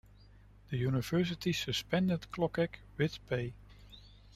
[0.71, 3.53] The university suspended Klocek with pay.